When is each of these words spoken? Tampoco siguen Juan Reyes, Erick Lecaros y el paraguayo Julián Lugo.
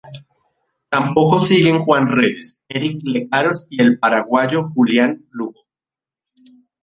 Tampoco 0.89 1.39
siguen 1.41 1.77
Juan 1.85 2.07
Reyes, 2.07 2.59
Erick 2.67 3.01
Lecaros 3.03 3.67
y 3.69 3.83
el 3.83 3.99
paraguayo 3.99 4.67
Julián 4.73 5.27
Lugo. 5.29 5.67